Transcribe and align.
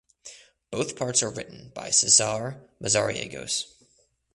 Both 0.71 0.95
parts 0.95 1.21
are 1.21 1.29
written 1.29 1.71
by 1.75 1.91
Cesar 1.91 2.67
Mazariegos. 2.81 3.65